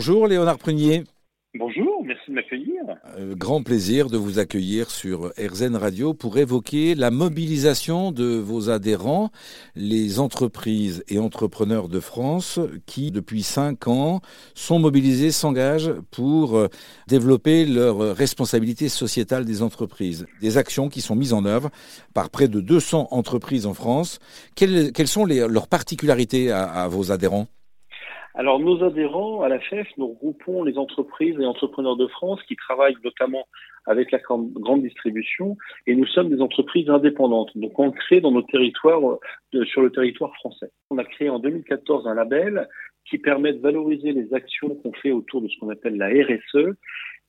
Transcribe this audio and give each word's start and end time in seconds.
Bonjour 0.00 0.26
Léonard 0.26 0.56
Prunier. 0.56 1.04
Bonjour, 1.58 2.02
merci 2.06 2.30
de 2.30 2.34
m'accueillir. 2.36 2.80
Euh, 3.18 3.34
grand 3.34 3.62
plaisir 3.62 4.08
de 4.08 4.16
vous 4.16 4.38
accueillir 4.38 4.90
sur 4.90 5.30
RZN 5.38 5.76
Radio 5.76 6.14
pour 6.14 6.38
évoquer 6.38 6.94
la 6.94 7.10
mobilisation 7.10 8.10
de 8.10 8.24
vos 8.24 8.70
adhérents, 8.70 9.30
les 9.76 10.18
entreprises 10.18 11.04
et 11.08 11.18
entrepreneurs 11.18 11.90
de 11.90 12.00
France 12.00 12.58
qui, 12.86 13.10
depuis 13.10 13.42
cinq 13.42 13.88
ans, 13.88 14.22
sont 14.54 14.78
mobilisés, 14.78 15.32
s'engagent 15.32 15.92
pour 16.10 16.56
euh, 16.56 16.68
développer 17.06 17.66
leur 17.66 18.16
responsabilité 18.16 18.88
sociétale 18.88 19.44
des 19.44 19.60
entreprises. 19.60 20.26
Des 20.40 20.56
actions 20.56 20.88
qui 20.88 21.02
sont 21.02 21.14
mises 21.14 21.34
en 21.34 21.44
œuvre 21.44 21.68
par 22.14 22.30
près 22.30 22.48
de 22.48 22.62
200 22.62 23.08
entreprises 23.10 23.66
en 23.66 23.74
France. 23.74 24.18
Quelles, 24.56 25.08
sont 25.08 25.26
leurs 25.26 25.68
particularités 25.68 26.50
à 26.50 26.88
vos 26.88 27.12
adhérents? 27.12 27.48
Alors, 28.34 28.60
nos 28.60 28.84
adhérents 28.84 29.42
à 29.42 29.48
la 29.48 29.58
FEF, 29.58 29.88
nous 29.96 30.08
regroupons 30.08 30.62
les 30.62 30.78
entreprises 30.78 31.36
et 31.40 31.44
entrepreneurs 31.44 31.96
de 31.96 32.06
France 32.06 32.40
qui 32.44 32.54
travaillent 32.54 32.96
notamment 33.02 33.48
avec 33.86 34.12
la 34.12 34.18
grande 34.18 34.82
distribution 34.82 35.56
et 35.86 35.96
nous 35.96 36.06
sommes 36.06 36.28
des 36.28 36.40
entreprises 36.40 36.88
indépendantes. 36.88 37.50
Donc, 37.56 37.78
on 37.78 37.90
crée 37.90 38.20
dans 38.20 38.30
nos 38.30 38.42
territoires, 38.42 39.00
euh, 39.54 39.64
sur 39.64 39.82
le 39.82 39.90
territoire 39.90 40.32
français. 40.34 40.70
On 40.90 40.98
a 40.98 41.04
créé 41.04 41.28
en 41.28 41.40
2014 41.40 42.06
un 42.06 42.14
label 42.14 42.68
qui 43.08 43.18
permet 43.18 43.52
de 43.52 43.60
valoriser 43.60 44.12
les 44.12 44.32
actions 44.32 44.76
qu'on 44.76 44.92
fait 44.92 45.10
autour 45.10 45.42
de 45.42 45.48
ce 45.48 45.58
qu'on 45.58 45.70
appelle 45.70 45.96
la 45.96 46.08
RSE 46.08 46.76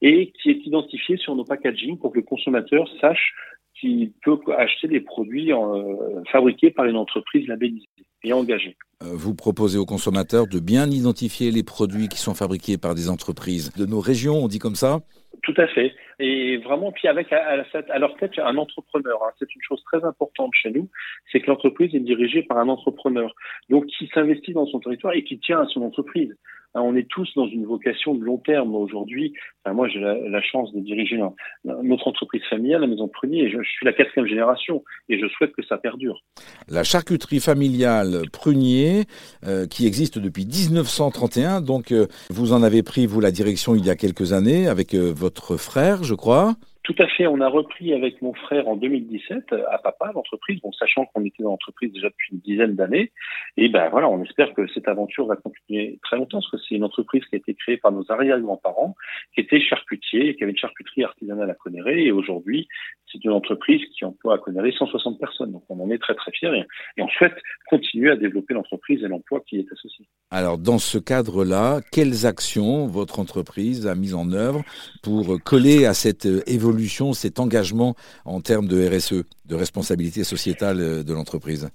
et 0.01 0.31
qui 0.31 0.51
est 0.51 0.65
identifié 0.67 1.17
sur 1.17 1.35
nos 1.35 1.45
packaging 1.45 1.97
pour 1.97 2.11
que 2.11 2.19
le 2.19 2.25
consommateur 2.25 2.87
sache 2.99 3.33
qu'il 3.79 4.11
peut 4.23 4.37
acheter 4.55 4.87
des 4.87 4.99
produits 4.99 5.51
euh, 5.51 6.21
fabriqués 6.31 6.69
par 6.69 6.85
une 6.85 6.97
entreprise 6.97 7.47
labellisée 7.47 7.87
et 8.23 8.33
engagée. 8.33 8.75
Euh, 9.03 9.07
vous 9.13 9.33
proposez 9.33 9.77
aux 9.77 9.85
consommateurs 9.85 10.47
de 10.47 10.59
bien 10.59 10.89
identifier 10.89 11.51
les 11.51 11.63
produits 11.63 12.07
qui 12.07 12.17
sont 12.17 12.33
fabriqués 12.33 12.77
par 12.77 12.95
des 12.95 13.09
entreprises 13.09 13.71
de 13.73 13.85
nos 13.85 13.99
régions, 13.99 14.43
on 14.43 14.47
dit 14.47 14.59
comme 14.59 14.75
ça? 14.75 15.01
Tout 15.43 15.53
à 15.57 15.67
fait. 15.67 15.91
Et 16.23 16.57
vraiment, 16.57 16.91
puis 16.91 17.07
avec 17.07 17.33
à, 17.33 17.97
leur 17.97 18.15
tête 18.17 18.37
un 18.37 18.55
entrepreneur. 18.57 19.23
Hein. 19.23 19.31
C'est 19.39 19.55
une 19.55 19.61
chose 19.63 19.81
très 19.83 20.05
importante 20.05 20.51
chez 20.53 20.69
nous, 20.69 20.87
c'est 21.31 21.41
que 21.41 21.47
l'entreprise 21.47 21.95
est 21.95 21.99
dirigée 21.99 22.43
par 22.43 22.59
un 22.59 22.69
entrepreneur, 22.69 23.33
donc 23.69 23.87
qui 23.87 24.07
s'investit 24.13 24.53
dans 24.53 24.67
son 24.67 24.79
territoire 24.79 25.13
et 25.15 25.23
qui 25.23 25.39
tient 25.39 25.61
à 25.61 25.65
son 25.65 25.81
entreprise. 25.81 26.35
Hein, 26.73 26.81
on 26.83 26.95
est 26.95 27.07
tous 27.07 27.29
dans 27.35 27.47
une 27.47 27.65
vocation 27.65 28.15
de 28.15 28.23
long 28.23 28.37
terme 28.37 28.75
aujourd'hui. 28.75 29.33
moi, 29.65 29.89
j'ai 29.89 29.99
la, 29.99 30.41
chance 30.41 30.73
de 30.73 30.79
diriger 30.79 31.19
notre 31.65 32.07
entreprise 32.07 32.41
familiale, 32.49 32.81
la 32.81 32.87
Maison 32.87 33.07
Prunier, 33.07 33.43
et 33.43 33.49
je, 33.49 33.61
suis 33.61 33.85
la 33.85 33.93
quatrième 33.93 34.25
génération, 34.25 34.83
et 35.09 35.19
je 35.19 35.27
souhaite 35.27 35.51
que 35.51 35.63
ça 35.65 35.77
perdure. 35.77 36.23
La 36.69 36.83
charcuterie 36.83 37.39
familiale 37.39 38.23
Prunier, 38.31 39.03
euh, 39.45 39.67
qui 39.67 39.85
existe 39.85 40.17
depuis 40.17 40.45
1931, 40.45 41.61
donc 41.61 41.91
euh, 41.91 42.07
vous 42.29 42.53
en 42.53 42.63
avez 42.63 42.83
pris, 42.83 43.05
vous, 43.05 43.19
la 43.19 43.31
direction 43.31 43.75
il 43.75 43.85
y 43.85 43.89
a 43.89 43.95
quelques 43.95 44.33
années, 44.33 44.67
avec 44.67 44.93
euh, 44.93 45.11
votre 45.13 45.57
frère, 45.57 46.03
je 46.11 46.15
crois. 46.15 46.55
Tout 46.91 47.03
à 47.03 47.07
fait. 47.07 47.25
On 47.25 47.39
a 47.39 47.47
repris 47.47 47.93
avec 47.93 48.21
mon 48.21 48.33
frère 48.33 48.67
en 48.67 48.75
2017 48.75 49.53
à 49.69 49.77
Papa 49.77 50.11
l'entreprise, 50.13 50.59
bon, 50.61 50.73
sachant 50.73 51.05
qu'on 51.05 51.23
était 51.23 51.41
dans 51.41 51.51
l'entreprise 51.51 51.93
déjà 51.93 52.09
depuis 52.09 52.33
une 52.33 52.39
dizaine 52.39 52.75
d'années. 52.75 53.13
Et 53.55 53.69
ben 53.69 53.87
voilà, 53.89 54.09
on 54.09 54.21
espère 54.23 54.53
que 54.53 54.67
cette 54.73 54.89
aventure 54.89 55.25
va 55.25 55.37
continuer 55.37 55.99
très 56.03 56.17
longtemps, 56.17 56.39
parce 56.39 56.51
que 56.51 56.57
c'est 56.57 56.75
une 56.75 56.83
entreprise 56.83 57.23
qui 57.29 57.35
a 57.35 57.37
été 57.37 57.53
créée 57.53 57.77
par 57.77 57.93
nos 57.93 58.03
arrière-grands-parents, 58.11 58.95
qui 59.33 59.39
étaient 59.39 59.61
charcutiers, 59.61 60.35
qui 60.35 60.43
avait 60.43 60.51
une 60.51 60.57
charcuterie 60.57 61.05
artisanale 61.05 61.49
à 61.49 61.53
Conéré. 61.53 62.03
Et 62.03 62.11
aujourd'hui, 62.11 62.67
c'est 63.09 63.23
une 63.23 63.31
entreprise 63.31 63.81
qui 63.97 64.03
emploie 64.03 64.35
à 64.35 64.37
Conéré 64.37 64.73
160 64.77 65.17
personnes. 65.17 65.53
Donc 65.53 65.63
on 65.69 65.79
en 65.79 65.89
est 65.91 65.99
très 65.99 66.15
très 66.15 66.31
fiers 66.33 66.53
et, 66.53 66.65
et 66.97 67.03
on 67.03 67.07
souhaite 67.07 67.35
continuer 67.67 68.11
à 68.11 68.17
développer 68.17 68.53
l'entreprise 68.53 69.01
et 69.01 69.07
l'emploi 69.07 69.39
qui 69.47 69.59
est 69.59 69.71
associé. 69.71 70.05
Alors 70.29 70.57
dans 70.57 70.77
ce 70.77 70.97
cadre-là, 70.97 71.79
quelles 71.91 72.25
actions 72.25 72.87
votre 72.87 73.19
entreprise 73.19 73.87
a 73.87 73.95
mises 73.95 74.15
en 74.15 74.33
œuvre 74.33 74.61
pour 75.01 75.41
coller 75.43 75.85
à 75.85 75.93
cette 75.93 76.25
évolution 76.47 76.80
cet 77.13 77.39
engagement 77.39 77.95
en 78.25 78.41
termes 78.41 78.67
de 78.67 78.87
RSE, 78.87 79.23
de 79.45 79.55
responsabilité 79.55 80.23
sociétale 80.23 80.79
euh, 80.79 81.03
de 81.03 81.13
l'entreprise? 81.13 81.69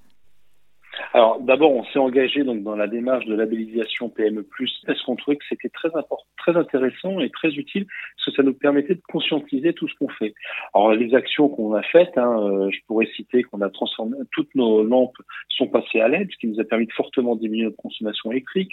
Alors 1.16 1.40
d'abord, 1.40 1.72
on 1.72 1.82
s'est 1.86 1.98
engagé 1.98 2.44
donc 2.44 2.62
dans 2.62 2.76
la 2.76 2.88
démarche 2.88 3.24
de 3.24 3.34
labellisation 3.34 4.10
PME+, 4.10 4.46
parce 4.86 5.00
qu'on 5.00 5.16
trouvait 5.16 5.38
que 5.38 5.46
c'était 5.48 5.70
très 5.70 5.88
important, 5.88 6.26
très 6.36 6.54
intéressant 6.58 7.20
et 7.20 7.30
très 7.30 7.48
utile, 7.54 7.86
parce 7.86 8.26
que 8.26 8.32
ça 8.32 8.42
nous 8.42 8.52
permettait 8.52 8.96
de 8.96 9.02
conscientiser 9.08 9.72
tout 9.72 9.88
ce 9.88 9.94
qu'on 9.94 10.10
fait. 10.10 10.34
Alors 10.74 10.92
les 10.92 11.14
actions 11.14 11.48
qu'on 11.48 11.72
a 11.72 11.82
faites, 11.82 12.18
hein, 12.18 12.38
euh, 12.42 12.68
je 12.70 12.80
pourrais 12.86 13.06
citer 13.16 13.44
qu'on 13.44 13.62
a 13.62 13.70
transformé 13.70 14.14
toutes 14.30 14.54
nos 14.54 14.84
lampes 14.84 15.16
sont 15.48 15.68
passées 15.68 16.00
à 16.00 16.08
LED, 16.08 16.28
ce 16.32 16.36
qui 16.36 16.48
nous 16.48 16.60
a 16.60 16.64
permis 16.64 16.86
de 16.86 16.92
fortement 16.92 17.34
diminuer 17.34 17.64
notre 17.64 17.78
consommation 17.78 18.30
électrique. 18.30 18.72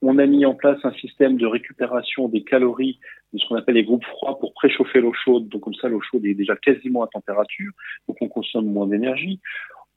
On 0.00 0.18
a 0.18 0.26
mis 0.26 0.46
en 0.46 0.54
place 0.54 0.78
un 0.84 0.92
système 0.92 1.38
de 1.38 1.46
récupération 1.46 2.28
des 2.28 2.44
calories 2.44 3.00
de 3.32 3.40
ce 3.40 3.48
qu'on 3.48 3.56
appelle 3.56 3.74
les 3.74 3.84
groupes 3.84 4.04
froids 4.04 4.38
pour 4.38 4.54
préchauffer 4.54 5.00
l'eau 5.00 5.12
chaude. 5.12 5.48
Donc 5.48 5.62
comme 5.62 5.74
ça, 5.74 5.88
l'eau 5.88 6.00
chaude 6.00 6.24
est 6.24 6.34
déjà 6.34 6.54
quasiment 6.54 7.02
à 7.02 7.08
température, 7.08 7.72
donc 8.06 8.16
on 8.20 8.28
consomme 8.28 8.66
moins 8.66 8.86
d'énergie 8.86 9.40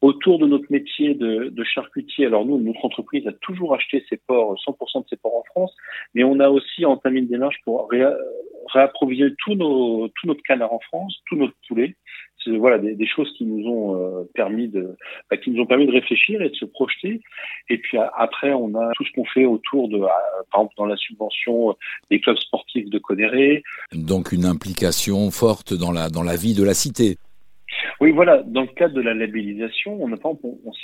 autour 0.04 0.38
de 0.38 0.46
notre 0.46 0.70
métier 0.70 1.14
de, 1.14 1.48
de, 1.50 1.64
charcutier. 1.64 2.26
Alors 2.26 2.46
nous, 2.46 2.60
notre 2.60 2.84
entreprise 2.84 3.26
a 3.26 3.32
toujours 3.32 3.74
acheté 3.74 4.04
ses 4.10 4.18
porcs, 4.18 4.60
100% 4.68 5.04
de 5.04 5.08
ses 5.10 5.16
porcs 5.16 5.38
en 5.38 5.44
France, 5.44 5.74
mais 6.14 6.26
on 6.26 6.42
a 6.42 6.50
aussi 6.50 6.86
entamé 6.86 7.20
une 7.20 7.28
démarche 7.28 7.56
pour 7.64 7.90
réapprovisionner 8.68 9.34
tous 9.38 9.56
nos, 9.56 10.10
tout 10.10 10.28
notre 10.28 10.44
canard 10.44 10.74
en 10.74 10.82
France, 10.82 11.16
tout 11.26 11.38
notre 11.38 11.56
poulet. 11.68 11.96
Voilà 12.46 12.78
des, 12.78 13.08
choses 13.08 13.32
qui 13.38 13.46
nous 13.46 13.66
ont 13.70 13.96
euh, 13.96 14.30
permis 14.34 14.68
de, 14.68 14.98
bah, 15.32 15.38
qui 15.38 15.50
nous 15.52 15.62
ont 15.62 15.66
permis 15.66 15.86
de 15.86 15.94
réfléchir 15.94 16.42
et 16.42 16.50
de 16.50 16.56
se 16.56 16.66
projeter. 16.66 17.22
Et 17.70 17.78
puis 17.78 17.98
après, 18.18 18.52
on 18.52 18.76
a 18.76 18.92
tout 18.98 19.06
ce 19.06 19.12
qu'on 19.14 19.24
fait 19.24 19.46
autour 19.46 19.88
de, 19.88 20.00
par 20.00 20.60
exemple 20.60 20.74
dans 20.76 20.86
la 20.86 20.98
subvention 20.98 21.78
des 22.12 22.20
clubs 22.20 22.36
sportifs 22.36 22.90
de 22.90 23.00
Conéré. 23.00 23.64
Donc 23.94 24.34
une 24.34 24.44
implication 24.44 25.32
forte 25.32 25.74
dans 25.74 25.94
la 25.94 26.10
dans 26.10 26.24
la 26.24 26.36
vie 26.36 26.54
de 26.54 26.66
la 26.66 26.74
cité. 26.74 27.16
Oui, 28.00 28.12
voilà. 28.12 28.44
Dans 28.46 28.62
le 28.62 28.68
cadre 28.68 28.94
de 28.94 29.02
la 29.02 29.14
labellisation, 29.14 29.98
on 30.02 30.12
a, 30.14 30.18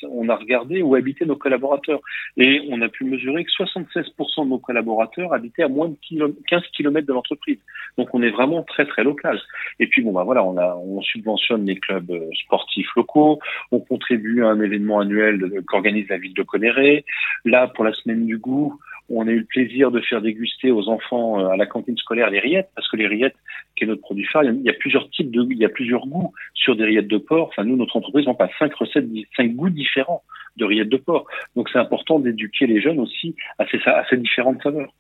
on, 0.09 0.29
a 0.29 0.35
regardé 0.35 0.81
où 0.81 0.95
habitaient 0.95 1.25
nos 1.25 1.35
collaborateurs. 1.35 1.99
Et 2.37 2.61
on 2.69 2.81
a 2.81 2.89
pu 2.89 3.03
mesurer 3.03 3.45
que 3.45 3.51
76% 3.51 4.43
de 4.45 4.49
nos 4.49 4.59
collaborateurs 4.59 5.33
habitaient 5.33 5.63
à 5.63 5.67
moins 5.67 5.89
de 5.89 6.35
15 6.47 6.63
km 6.75 7.07
de 7.07 7.13
l'entreprise. 7.13 7.59
Donc 7.97 8.09
on 8.13 8.21
est 8.21 8.29
vraiment 8.29 8.63
très, 8.63 8.85
très 8.85 9.03
local. 9.03 9.39
Et 9.79 9.87
puis, 9.87 10.01
bon, 10.01 10.11
bah 10.11 10.23
voilà, 10.23 10.43
on, 10.43 10.57
a, 10.57 10.75
on 10.75 11.01
subventionne 11.01 11.65
les 11.65 11.75
clubs 11.75 12.11
euh, 12.11 12.29
sportifs 12.43 12.89
locaux. 12.95 13.39
On 13.71 13.79
contribue 13.79 14.43
à 14.43 14.47
un 14.47 14.61
événement 14.61 14.99
annuel 14.99 15.63
qu'organise 15.67 16.07
la 16.09 16.17
ville 16.17 16.33
de 16.33 16.43
Conéré. 16.43 17.05
Là, 17.45 17.67
pour 17.67 17.83
la 17.83 17.93
semaine 17.93 18.25
du 18.25 18.37
goût, 18.37 18.79
on 19.09 19.27
a 19.27 19.31
eu 19.31 19.39
le 19.39 19.45
plaisir 19.45 19.91
de 19.91 19.99
faire 20.01 20.21
déguster 20.21 20.71
aux 20.71 20.87
enfants 20.89 21.39
euh, 21.39 21.49
à 21.49 21.57
la 21.57 21.65
cantine 21.65 21.97
scolaire 21.97 22.29
les 22.29 22.39
rillettes, 22.39 22.69
parce 22.75 22.87
que 22.89 22.97
les 22.97 23.07
rillettes, 23.07 23.35
qui 23.75 23.83
est 23.83 23.87
notre 23.87 24.01
produit 24.01 24.25
phare, 24.25 24.43
il 24.43 24.61
y 24.61 24.69
a 24.69 24.73
plusieurs 24.73 25.09
types 25.09 25.31
de, 25.31 25.45
il 25.49 25.57
y 25.57 25.65
a 25.65 25.69
plusieurs 25.69 26.05
goûts 26.07 26.33
sur 26.53 26.75
des 26.75 26.85
rillettes 26.85 27.07
de 27.07 27.17
porc. 27.17 27.49
Enfin, 27.49 27.63
nous, 27.63 27.75
notre 27.75 27.97
entreprise, 27.97 28.27
on 28.27 28.35
passe 28.35 28.51
cinq 28.59 28.73
recettes, 28.75 29.07
cinq 29.35 29.55
goûts 29.55 29.69
différents 29.69 30.23
de 30.57 30.65
rillettes 30.65 30.89
de 30.89 30.97
porc. 30.97 31.27
Donc, 31.55 31.69
c'est 31.69 31.79
important 31.79 32.19
d'éduquer 32.19 32.67
les 32.67 32.81
jeunes 32.81 32.99
aussi 32.99 33.35
à 33.57 33.65
ces, 33.67 33.79
à 33.85 34.05
ces 34.09 34.17
différentes 34.17 34.61
saveurs. 34.61 34.93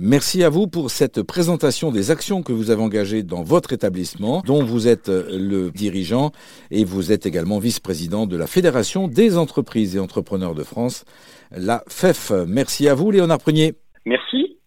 Merci 0.00 0.44
à 0.44 0.48
vous 0.48 0.68
pour 0.68 0.92
cette 0.92 1.22
présentation 1.22 1.90
des 1.90 2.12
actions 2.12 2.44
que 2.44 2.52
vous 2.52 2.70
avez 2.70 2.80
engagées 2.80 3.24
dans 3.24 3.42
votre 3.42 3.72
établissement, 3.72 4.42
dont 4.46 4.62
vous 4.62 4.86
êtes 4.86 5.08
euh, 5.08 5.36
le 5.36 5.72
dirigeant 5.72 6.30
et 6.70 6.84
vous 6.84 7.10
êtes 7.10 7.26
également 7.26 7.58
vice-président 7.58 8.26
de 8.26 8.36
la 8.36 8.46
Fédération 8.46 9.08
des 9.08 9.36
entreprises 9.36 9.96
et 9.96 9.98
entrepreneurs 9.98 10.54
de 10.54 10.62
France, 10.62 11.04
la 11.50 11.82
FEF. 11.88 12.30
Merci 12.46 12.88
à 12.88 12.94
vous, 12.94 13.10
Léonard 13.10 13.38
Prunier. 13.38 13.74
Merci. 14.06 14.60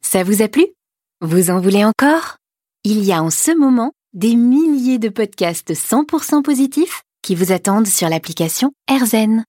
Ça 0.00 0.22
vous 0.22 0.42
a 0.42 0.48
plu? 0.48 0.64
Vous 1.20 1.50
en 1.50 1.60
voulez 1.60 1.84
encore? 1.84 2.36
Il 2.84 3.04
y 3.04 3.12
a 3.12 3.20
en 3.20 3.30
ce 3.30 3.50
moment 3.58 3.90
des 4.12 4.36
milliers 4.36 5.00
de 5.00 5.08
podcasts 5.08 5.72
100% 5.72 6.42
positifs 6.42 7.02
qui 7.20 7.34
vous 7.34 7.50
attendent 7.50 7.88
sur 7.88 8.08
l'application 8.08 8.70
AirZen. 8.88 9.44